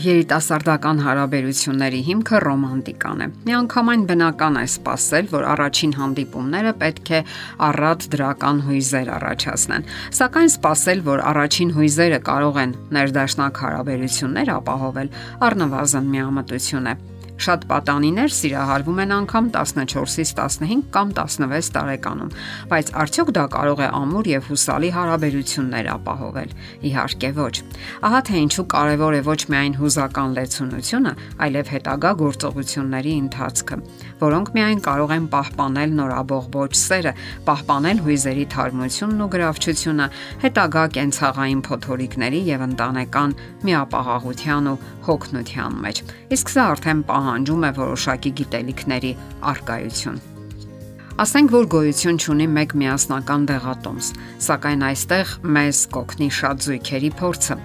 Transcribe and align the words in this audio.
երիտասարդական 0.00 1.00
հարաբերությունների 1.04 2.00
հիմքը 2.06 2.40
ռոմանտիկան 2.44 3.20
է։ 3.24 3.28
Միանգամայն 3.48 4.04
բնական 4.10 4.58
է 4.60 4.64
սпасել, 4.70 5.28
որ 5.34 5.46
առաջին 5.50 5.94
հանդիպումները 6.00 6.72
պետք 6.80 7.12
է 7.18 7.20
առատ 7.68 8.08
դրական 8.14 8.62
հույզեր 8.70 9.12
առաջացնեն։ 9.20 9.86
Սակայն 10.20 10.52
սпасել, 10.56 11.04
որ 11.10 11.24
առաջին 11.34 11.74
հույզերը 11.76 12.20
կարող 12.30 12.60
են 12.64 12.76
ներդաշնակ 12.96 13.62
հարաբերություններ 13.66 14.52
ապահովել, 14.56 15.14
առնվազն 15.50 16.12
միամտություն 16.16 16.90
է։ 16.90 16.96
Շատ 17.40 17.62
պատանիներ 17.70 18.32
սիրահարվում 18.36 18.98
են 19.00 19.12
անգամ 19.16 19.46
14-ից 19.54 20.32
15 20.36 20.82
կամ 20.92 21.12
16 21.16 21.70
տարեկանում, 21.76 22.32
բայց 22.68 22.90
արդյոք 23.00 23.30
դա 23.36 23.44
կարող 23.54 23.80
է 23.80 23.88
ամուր 23.96 24.28
եւ 24.30 24.50
հուսալի 24.50 24.90
հարաբերություններ 24.96 25.88
ապահովել։ 25.94 26.52
Իհարկե 26.90 27.30
ոչ։ 27.40 27.54
Ահա 28.10 28.20
թե 28.28 28.42
ինչու 28.44 28.66
կարևոր 28.74 29.16
է 29.16 29.22
ոչ 29.30 29.40
միայն 29.54 29.74
հուզական 29.80 30.36
լեցունությունը, 30.36 31.12
այլև 31.40 31.72
հետագա 31.74 32.12
գործողությունների 32.20 33.14
ընթացքը, 33.24 33.80
որոնք 34.20 34.52
միայն 34.60 34.80
կարող 34.84 35.14
են 35.16 35.26
պահպանել 35.32 35.96
նորաբողբոջ 36.00 36.76
սերը, 36.80 37.12
պահպանել 37.48 38.04
հույզերի 38.04 38.46
թարմությունն 38.52 39.24
ու 39.24 39.30
գրավչությունը 39.34 40.06
հետագա 40.44 40.84
կենցաղային 41.00 41.64
փոթորիկների 41.70 42.40
եւ 42.50 42.66
ընտանեկան 42.68 43.36
միապաղաղության 43.64 44.70
ու 44.70 44.78
հոգնության 45.08 45.80
մեջ։ 45.84 46.02
Իսկ 46.36 46.52
սա 46.54 46.66
արդեն 46.74 47.00
պահանջում 47.30 47.64
է 47.68 47.70
որոշակի 47.76 48.30
գիտելիքների 48.40 49.10
արկայություն։ 49.50 50.16
Ասենք 51.20 51.50
որ 51.52 51.66
գոյություն 51.74 52.18
ունի 52.32 52.46
մեկ 52.56 52.72
միասնական 52.80 53.42
դեղատոմս, 53.50 54.06
սակայն 54.46 54.84
այստեղ 54.88 55.32
մեզ 55.56 55.80
կոգնի 55.94 56.28
շատ 56.38 56.64
զույգերի 56.64 57.10
փորձը։ 57.20 57.56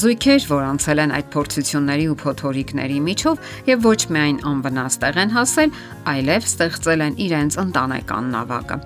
Զույգեր, 0.00 0.46
որ 0.52 0.62
անցել 0.68 1.02
են 1.04 1.14
այդ 1.18 1.28
փորձությունների 1.34 2.06
ու 2.06 2.16
փոթորիկների 2.22 3.00
միջով 3.10 3.50
եւ 3.66 3.84
ոչ 3.90 4.00
միայն 4.14 4.40
անվնաս 4.52 4.98
տեղ 5.02 5.20
են 5.26 5.34
հասել, 5.36 5.76
այլև 6.14 6.48
ստեղծել 6.54 7.06
են 7.10 7.20
իրենց 7.26 7.60
ընտանեկան 7.66 8.34
նավակը։ 8.38 8.80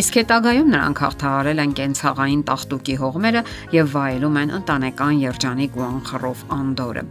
Իսկ 0.00 0.16
հետագայում 0.20 0.68
նրանք 0.70 1.00
հաղթահարել 1.04 1.60
են 1.64 1.72
կենցաղային 1.80 2.42
տախտուկի 2.50 2.94
հողմերը 3.00 3.42
եւ 3.74 3.90
վայելում 3.96 4.40
են 4.44 4.52
ընտանեկան 4.60 5.20
երջանիկ 5.24 5.76
ու 5.80 5.86
անխռով 5.90 6.44
անդորը։ 6.60 7.04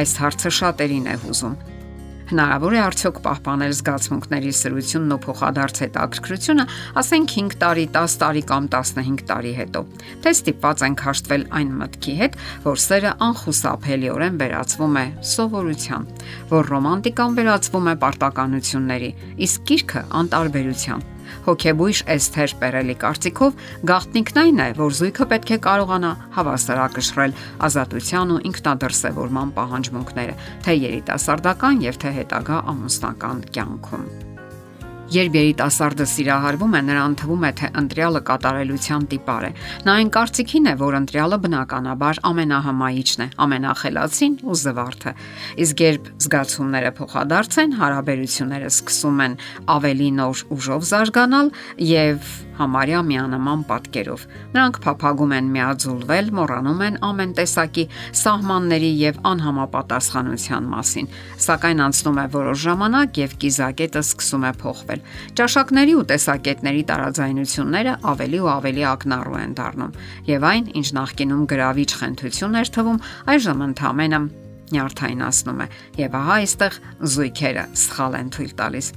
Այս 0.00 0.12
հարցը 0.20 0.52
շատերին 0.60 1.10
է 1.10 1.16
հուզում։ 1.24 1.56
Հնարավոր 2.30 2.74
է 2.76 2.78
արդյոք 2.84 3.16
պահպանել 3.24 3.72
զգացմունքների 3.74 4.50
սրությունն 4.54 5.14
ու 5.16 5.18
փոխադարձ 5.24 5.80
հետաքրքրությունը, 5.82 6.66
ասենք 7.00 7.34
5 7.34 7.56
տարի, 7.64 7.86
10 7.96 8.14
տարի 8.22 8.42
կամ 8.50 8.68
15 8.76 9.24
տարի 9.30 9.54
հետո։ 9.58 9.82
Թե 10.22 10.34
ստիպված 10.38 10.84
ենք 10.86 11.04
հաշտվել 11.10 11.46
այն 11.58 11.74
մտքի 11.80 12.14
հետ, 12.22 12.40
որ 12.70 12.82
սերը 12.86 13.12
անխուսափելիորեն 13.26 14.40
վերածվում 14.46 14.98
է 15.02 15.06
սովորության, 15.34 16.10
որ 16.54 16.70
ռոմանտիկան 16.70 17.38
վերածվում 17.40 17.90
է 17.90 17.96
պարտականությունների, 18.06 19.14
իսկ 19.50 19.66
գիրքը 19.70 20.04
անտարբերության 20.22 21.08
հոգեբույժ 21.46 22.02
Էսթեր 22.14 22.54
Պերելի 22.62 22.96
կարծիքով 23.04 23.66
գաղտնիքն 23.90 24.40
այն 24.44 24.62
է, 24.64 24.68
որ 24.80 24.96
զույգը 25.00 25.28
պետք 25.34 25.52
է 25.56 25.60
կարողանա 25.66 26.14
հավասարակշռել 26.38 27.36
ազատության 27.68 28.34
ու 28.36 28.40
ինքնադրսևորման 28.50 29.54
պահանջմունքները, 29.60 30.40
թե 30.64 30.80
երիտասարդական 30.86 31.86
եւ 31.90 32.02
թե 32.04 32.16
հետագա 32.20 32.64
ամուսնական 32.74 33.46
կյանքում։ 33.54 34.29
Երբ 35.10 35.34
երիտասարդը 35.34 36.04
սիրահարվում 36.06 36.74
է, 36.78 36.80
նրան 36.86 37.14
թվում 37.18 37.46
է, 37.48 37.48
թե 37.58 37.68
ընտրյալը 37.80 38.20
կատարելության 38.28 39.06
տիպար 39.10 39.46
է։ 39.48 39.50
Նա 39.86 39.94
այն 40.00 40.10
կարծիքին 40.14 40.68
է, 40.70 40.74
որ 40.78 40.96
ընտրյալը 41.00 41.38
բնականաբար 41.46 42.20
ամենահամայիչն 42.30 43.24
է, 43.24 43.26
ամենախելացին 43.46 44.36
ու 44.46 44.58
զվարթը։ 44.60 45.14
Իսկ 45.66 45.82
երբ 45.86 46.12
զգացումները 46.26 46.92
փոխադարձ 47.00 47.58
են, 47.64 47.74
հարաբերությունները 47.80 48.70
սկսում 48.70 49.24
են 49.26 49.34
ավելի 49.74 50.10
նոր 50.20 50.44
ուժով 50.54 50.86
զարգանալ 50.94 51.52
եւ 51.90 52.30
համարյա 52.60 53.00
միանման 53.10 53.64
պատկերով։ 53.70 54.24
Նրանք 54.54 54.78
փափագում 54.84 55.34
են 55.36 55.50
միաձուլվել, 55.56 56.30
մոռանում 56.38 56.82
են 56.86 56.98
ամեն 57.10 57.32
տեսակի 57.40 57.84
սահմանների 58.20 58.90
եւ 59.00 59.20
անհամապատասխանության 59.30 60.68
մասին։ 60.74 61.10
Սակայն 61.46 61.82
անցնում 61.86 62.20
է 62.20 62.26
որոշ 62.36 62.60
ժամանակ 62.70 63.20
եւ 63.24 63.36
կիզակետը 63.40 64.04
սկսում 64.04 64.44
է 64.44 64.52
փոխվել։ 64.60 65.04
Ճաշակների 65.40 65.96
ու 66.00 66.04
տեսակետների 66.10 66.84
տարաձայնությունները 66.90 67.96
ավելի 68.14 68.38
ու 68.44 68.52
ավելի 68.56 68.86
ակնառու 68.90 69.40
են 69.40 69.56
դառնում, 69.60 69.96
եւ 70.30 70.46
այն, 70.50 70.70
ինչ 70.80 70.88
նախկինում 71.00 71.48
գրավիչ 71.54 71.90
խնդություն 72.00 72.60
էր 72.60 72.72
թվում, 72.76 73.02
այժմ 73.34 73.66
ընդհանրապես 73.70 74.49
նյարդայնացնում 74.74 75.62
է 75.64 75.66
եւ 76.00 76.16
ահա 76.20 76.36
այստեղ 76.40 76.76
զույգերը 77.14 77.64
սխալ 77.80 78.16
են 78.20 78.30
թույլ 78.36 78.52
տալիս։ 78.60 78.90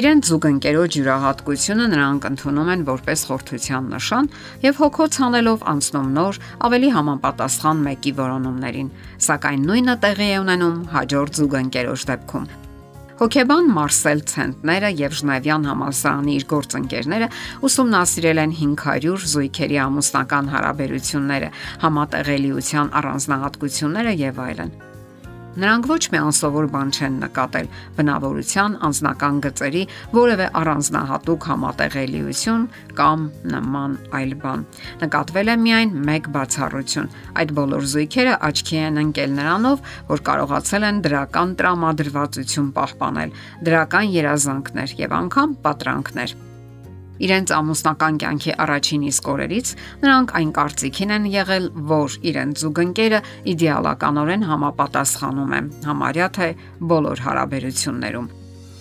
Իրենց 0.00 0.30
զուգընկերոջ 0.30 0.98
յուրահատկությունը 1.00 1.86
նրանք 1.94 2.28
ընդունում 2.30 2.72
են 2.74 2.86
որպես 2.90 3.26
խորթության 3.30 3.92
նշան 3.96 4.30
եւ 4.64 4.80
հոգոց 4.80 5.20
հանելով 5.24 5.68
անցնում 5.74 6.08
նոր, 6.16 6.40
ավելի 6.70 6.90
համապատասխան 6.96 7.84
մեկի 7.90 8.14
որոնումներին, 8.24 8.90
սակայն 9.28 9.68
նույնը 9.70 10.00
տեղի 10.06 10.30
է 10.30 10.40
ունենում 10.46 10.82
հաջորդ 10.96 11.40
զուգընկերոջ 11.40 12.08
դեպքում։ 12.14 12.50
Հոկեբան 13.20 13.66
Մարսել 13.76 14.20
Ցենտները 14.30 14.90
եւ 14.96 15.16
Ժնևյան 15.18 15.66
համալսարանի 15.68 16.36
իր 16.38 16.46
գործընկերները 16.54 17.28
ուսումնասիրել 17.68 18.42
են 18.46 18.56
500 18.64 19.28
զույգերի 19.36 19.80
ամուսնական 19.84 20.52
հարաբերությունները, 20.56 21.54
համատեղելիության 21.84 22.94
առանձնահատկությունները 23.00 24.14
եւ 24.24 24.46
այլն։ 24.48 24.78
Նրանք 25.58 25.86
ոչ 25.90 26.02
մի 26.12 26.18
անսովոր 26.22 26.66
բան 26.70 26.90
չեն 26.94 27.14
նկատել 27.24 27.68
բնավորության 27.96 28.74
անձնական 28.86 29.38
գծերի 29.46 29.80
որևէ 30.14 30.46
առանձնահատուկ 30.60 31.46
համատեղելիություն 31.50 32.66
կամ 33.00 33.24
նման 33.54 33.96
այլ 34.20 34.34
բան։ 34.44 34.62
Նկատվել 35.00 35.50
է 35.50 35.56
միայն 35.64 35.96
մեկ 36.10 36.28
բացառություն։ 36.36 37.10
Այդ 37.42 37.54
բոլոր 37.58 37.88
զույգերը 37.94 38.36
աչքի 38.50 38.78
են 38.90 39.00
ընկել 39.02 39.34
նրանով, 39.40 39.82
որ 40.12 40.22
կարողացել 40.30 40.86
են 40.90 41.02
դրական 41.08 41.56
տրամադրվածություն 41.58 42.70
պահպանել, 42.78 43.34
դրական 43.66 44.14
երազանքներ 44.20 44.96
եւ 45.02 45.18
անգամ 45.18 45.58
պատրանքներ 45.66 46.38
Իրենց 47.20 47.52
ամուսնական 47.56 48.18
կյանքի 48.20 48.54
առաջին 48.64 49.02
իսկ 49.10 49.30
օրերից 49.34 49.72
նրանք 50.04 50.34
այն 50.40 50.52
կարծիքին 50.58 51.14
են 51.16 51.26
եղել, 51.34 51.66
որ 51.90 52.16
իրենց 52.30 52.64
զուգընկերը 52.64 53.20
իդեալականորեն 53.54 54.46
համապատասխանում 54.50 55.56
է 55.56 55.60
համարյա 55.90 56.28
թե 56.40 56.48
բոլոր 56.92 57.24
հարաբերություններում։ 57.26 58.30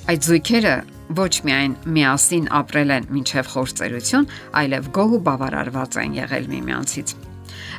Այդ 0.10 0.30
զույգերը 0.30 0.76
ոչ 1.20 1.34
միայն 1.46 1.74
միասին 1.96 2.52
ապրել 2.60 2.94
են 2.98 3.10
մինչև 3.14 3.50
խորցերություն, 3.56 4.30
այլև 4.62 4.94
գոհ 4.98 5.18
ու 5.18 5.24
բավարարված 5.30 6.00
են 6.06 6.22
եղել 6.24 6.54
միմյանցից։ 6.54 7.28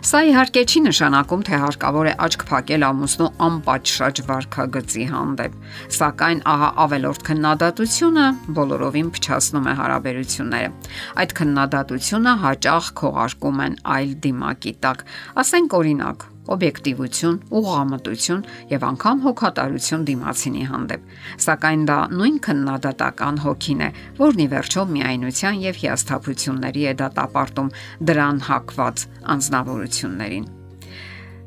Սա 0.00 0.20
իհարկե 0.30 0.62
չի 0.64 0.80
նշանակում, 0.86 1.42
թե 1.48 1.60
հարկավոր 1.64 2.08
է 2.10 2.14
աչք 2.26 2.44
փակել 2.50 2.86
ամուսնու 2.88 3.28
անպատշաճ 3.46 4.22
վարքագծի 4.30 5.06
հանդեպ, 5.10 5.58
սակայն 5.98 6.42
ահա 6.54 6.70
ավելորդ 6.84 7.24
քննադատությունը 7.28 8.26
բոլորովին 8.60 9.12
փչացնում 9.16 9.70
է 9.70 9.74
հարաբերությունները։ 9.80 10.72
Այդ 11.20 11.36
քննադատությունը 11.40 12.34
հաճախ 12.44 12.92
քողարկում 13.00 13.64
են 13.66 13.78
այլ 14.00 14.12
դիմակի 14.24 14.74
տակ։ 14.84 15.06
Ասենք 15.44 15.76
օրինակ, 15.80 16.28
օբյեկտիվություն, 16.54 17.40
ուղղամտություն 17.60 18.44
եւ 18.74 18.86
անգամ 18.90 19.24
հոգատարություն 19.26 20.06
դիմացինի 20.10 20.64
հանդեպ։ 20.70 21.10
Սակայն 21.46 21.84
դա 21.90 21.98
նույն 22.20 22.38
քննադատական 22.46 23.42
հոգին 23.46 23.84
է, 23.86 23.90
որն 24.20 24.44
ի 24.44 24.48
վերջո 24.54 24.86
միայնության 24.94 25.60
եւ 25.70 25.82
հիասթափությունների 25.84 26.88
է 26.90 26.96
դատապարտում 27.02 27.74
դրան 28.10 28.40
հակված 28.50 29.06
անznավորություններին։ 29.36 30.48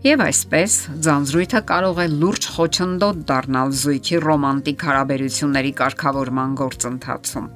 Եվ 0.04 0.20
այսպես 0.20 0.74
ձանձրույթը 1.06 1.60
կարող 1.64 2.00
է 2.04 2.06
լուրջ 2.12 2.46
խոչընդոտ 2.52 3.20
դառնալ 3.30 3.70
զույգի 3.82 4.18
ռոմանտիկ 4.26 4.82
հարաբերությունների 4.88 5.72
կարգավորման 5.78 6.58
գործընթացում։ 6.60 7.48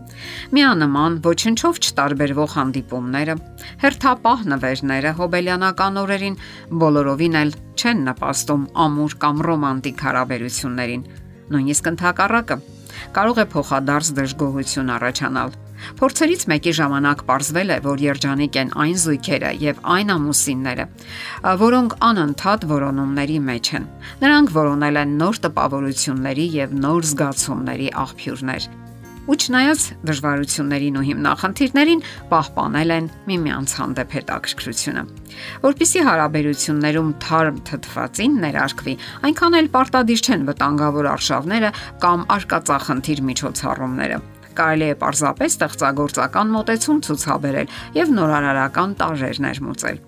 Միանման 0.55 1.17
ոչնչով 1.27 1.81
չտարբերվող 1.83 2.55
հանդիպումները, 2.55 3.35
հերթապահ 3.83 4.47
նվերները 4.53 5.13
հոբելյանական 5.19 6.01
օրերին 6.05 6.39
բոլորովին 6.87 7.37
էլ 7.43 7.53
չեն 7.75 8.07
նպաստում 8.07 8.65
ամուր 8.87 9.19
կամ 9.27 9.45
ռոմանտիկ 9.51 10.07
հարաբերություններին, 10.07 11.07
նույնիսկ 11.51 11.91
ընդհակառակը 11.91 12.61
կարող 13.15 13.39
է 13.43 13.47
փոխադարձ 13.53 14.11
դժգոհություն 14.17 14.93
առաջանալ 14.97 15.55
Փորձերից 15.97 16.43
մեկի 16.51 16.73
ժամանակ 16.77 17.21
ողջվել 17.27 17.73
է, 17.75 17.77
որ 17.85 18.01
երջանիկ 18.03 18.57
են 18.61 18.71
այն 18.83 18.97
զույգերը 19.03 19.51
եւ 19.61 19.81
այն 19.95 20.13
ամուսինները, 20.15 20.85
որոնք 21.61 21.95
անընդհատ 22.07 22.65
որոնումների 22.71 23.37
մեջ 23.49 23.71
են։ 23.77 23.87
Նրանք 24.23 24.53
որոնել 24.57 24.99
են 25.03 25.15
նոր 25.21 25.39
տպավորությունների 25.45 26.47
եւ 26.57 26.75
նոր 26.87 27.09
զգացումների 27.11 27.89
աղբյուրներ։ 28.05 28.69
ու 29.27 29.35
չնայած 29.37 29.81
դժվարություններին 30.07 30.97
ու 30.97 31.05
հիմնախնդիրներին 31.07 32.03
պահպանել 32.31 32.93
են 32.97 33.09
միմյանց 33.27 33.75
հանդեպ 33.81 34.15
հետաքրքրությունը։ 34.17 35.03
Որպիսի 35.67 36.05
հարաբերություններում 36.07 37.11
թարմ 37.27 37.59
թթվածին 37.67 38.39
ներարկվի, 38.47 38.95
այնքան 39.27 39.59
էլ 39.59 39.69
պարտադիր 39.75 40.23
չեն 40.27 40.47
վտանգավոր 40.47 41.11
արշավները 41.17 41.75
կամ 42.07 42.25
արկածախնդիր 42.37 43.23
միջոցառումները 43.27 44.19
կարելի 44.57 44.87
է 44.89 44.93
պարզապես 45.01 45.55
ստեղծագործական 45.57 46.53
մոտեցում 46.55 47.01
ցուցաբերել 47.07 47.73
եւ 47.97 48.13
նորարարական 48.17 48.95
տարեր 49.01 49.41
ներմուծել։ 49.45 49.99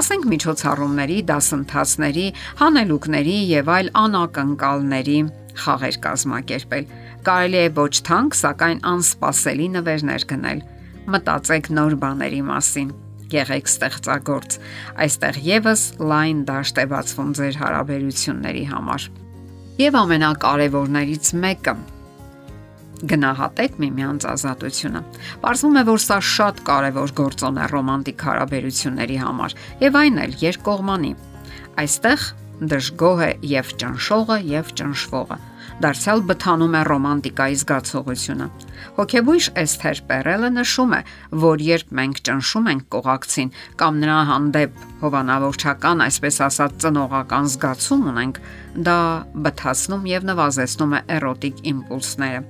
Ասենք 0.00 0.28
միջոցառումների, 0.32 1.18
դասընթացների, 1.28 2.26
հանելուկների 2.62 3.36
եւ 3.52 3.72
այլ 3.76 3.92
անակնկալների 4.04 5.18
խաղեր 5.64 5.98
կազմակերպել։ 6.06 6.88
Կարելի 7.28 7.60
է 7.60 7.68
ոչ 7.78 7.94
թանկ, 8.08 8.38
սակայն 8.38 8.80
անսպասելի 8.92 9.68
նվերներ 9.74 10.26
գնել։ 10.32 10.64
Մտածեք 11.08 11.70
նոր 11.78 11.98
բաների 12.04 12.40
մասին 12.48 12.90
եղեք 13.32 13.68
ստեղծագործ։ 13.68 14.56
Այստեղ 15.04 15.38
եւս 15.48 15.84
լայն 16.00 16.42
դաշտ 16.48 16.82
է 16.82 16.86
բացվում 16.94 17.30
ձեր 17.38 17.60
հարաբերությունների 17.62 18.64
համար։ 18.72 19.06
Եվ 19.78 19.98
ամենակարևորներից 20.02 21.32
մեկը 21.44 21.74
գնահատեք 22.98 23.76
միմյանց 23.78 24.24
ազատությունը։ 24.32 25.02
Պարզվում 25.42 25.76
է, 25.78 25.82
որ 25.86 26.00
սա 26.02 26.18
շատ 26.28 26.62
կարևոր 26.66 27.12
գործոն 27.20 27.60
է 27.62 27.66
ռոմանտիկ 27.72 28.24
հարաբերությունների 28.26 29.18
համար, 29.22 29.54
եւ 29.84 29.98
այն 30.02 30.18
էլ 30.24 30.34
երկկողմանի։ 30.42 31.12
Այստեղ 31.78 32.26
դժգոհ 32.58 33.22
է 33.28 33.30
եւ 33.58 33.76
ճնշողը 33.82 34.40
եւ 34.54 34.74
ճնշվողը 34.80 35.38
դարձյալ 35.78 36.22
բթանում 36.26 36.74
է 36.74 36.80
ռոմանտիկայի 36.88 37.56
զգացողությունը։ 37.60 38.46
Հոգեբույժ 38.96 39.46
Էսթեր 39.62 40.00
Պերելը 40.08 40.50
նշում 40.56 40.94
է, 40.96 41.00
որ 41.44 41.62
երբ 41.66 41.92
մենք 41.98 42.20
ճնշում 42.28 42.66
ենք 42.72 42.88
կողակցին 42.94 43.52
կամ 43.82 44.00
նրա 44.02 44.18
հանդեպ 44.32 44.82
հովանավորչական, 45.04 46.02
այսպես 46.08 46.40
ասած, 46.48 46.74
ծնողական 46.82 47.52
զգացում 47.54 48.10
ունենք, 48.14 48.42
դա 48.90 48.98
բթացնում 49.46 50.10
եւ 50.18 50.28
նվազեցնում 50.32 50.98
է 50.98 51.00
էրոտիկ 51.18 51.64
իմպուլսները։ 51.74 52.44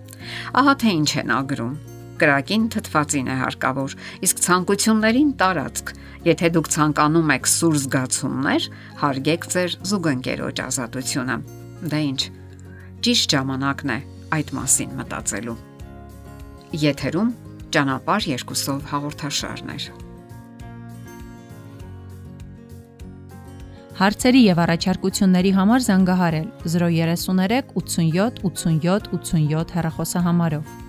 Ահա 0.62 0.74
թե 0.80 0.96
ինչ 1.02 1.10
են 1.20 1.36
ագրում 1.36 1.78
կրակին 2.22 2.64
թթվածին 2.74 3.28
է 3.28 3.36
հարկավոր, 3.42 3.94
իսկ 4.26 4.42
ցանկություններին 4.46 5.30
տարածք։ 5.42 5.92
Եթե 6.28 6.50
դուք 6.56 6.70
ցանկանում 6.74 7.32
եք 7.38 7.48
սուր 7.52 7.76
զգացումներ, 7.84 8.68
հարգեք 9.02 9.46
ձեր 9.54 9.76
զուգընկերոջ 9.92 10.62
ազատությունը։ 10.66 11.36
Դա 11.88 12.00
ինչ 12.08 12.20
ճիշտ 13.06 13.34
ժամանակն 13.38 13.94
է 13.94 13.98
այդ 14.38 14.52
մասին 14.58 14.98
մտածելու։ 14.98 15.56
Եթերում 16.88 17.30
ճանապար 17.72 18.26
երկուսով 18.32 18.90
հաղորդաշարներ։ 18.92 19.88
Հարցերի 23.98 24.40
եւ 24.46 24.58
առաջարկությունների 24.62 25.50
համար 25.56 25.80
զանգահարել 25.88 26.50
033 26.74 27.72
87 27.78 28.42
87 28.44 29.08
87 29.14 29.74
հեռախոսահամարով։ 29.78 30.87